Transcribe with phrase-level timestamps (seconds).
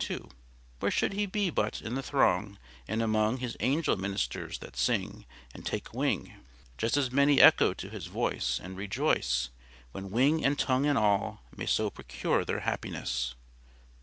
[0.00, 0.28] 2.
[0.80, 5.24] Where should He be but in the throng, And among His angel ministers, that sing
[5.54, 6.34] And take wing
[6.76, 9.48] Just as may echo to His voice, And rejoice,
[9.92, 13.34] When wing and tongue and all May so procure their happiness?